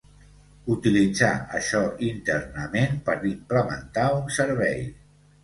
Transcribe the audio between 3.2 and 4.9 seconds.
implementar un servei.